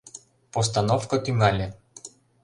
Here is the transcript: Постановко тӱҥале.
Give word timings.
Постановко 0.53 1.15
тӱҥале. 1.23 1.67